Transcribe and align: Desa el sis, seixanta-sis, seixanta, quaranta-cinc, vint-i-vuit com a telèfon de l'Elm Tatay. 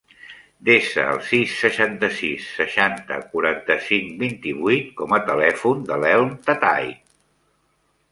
Desa 0.67 1.01
el 1.15 1.19
sis, 1.25 1.51
seixanta-sis, 1.65 2.47
seixanta, 2.61 3.19
quaranta-cinc, 3.33 4.09
vint-i-vuit 4.23 4.89
com 5.03 5.13
a 5.19 5.21
telèfon 5.29 5.85
de 5.91 5.99
l'Elm 6.05 6.33
Tatay. 6.49 6.91